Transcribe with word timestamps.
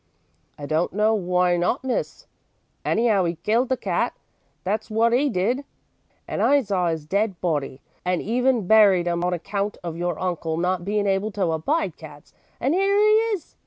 "I 0.57 0.65
don't 0.65 0.93
know 0.93 1.15
w'y 1.15 1.59
not, 1.59 1.83
Miss. 1.83 2.25
Anyhow, 2.83 3.27
'e 3.27 3.35
killed 3.43 3.69
the 3.69 3.77
cat, 3.77 4.15
that's 4.63 4.89
wot 4.89 5.13
'e 5.13 5.29
did, 5.29 5.63
and 6.27 6.41
I 6.41 6.63
saw 6.63 6.87
'is 6.87 7.05
dead 7.05 7.39
body, 7.39 7.81
and 8.03 8.19
even 8.19 8.65
buried 8.65 9.05
'im, 9.07 9.23
on 9.23 9.35
account 9.35 9.77
of 9.83 9.95
your 9.97 10.19
uncle 10.19 10.57
not 10.57 10.83
bein' 10.83 11.05
able 11.05 11.29
to 11.33 11.51
abide 11.51 11.97
cats, 11.97 12.33
and 12.59 12.73
'ere 12.73 12.97
'e 12.97 13.13
is. 13.33 13.55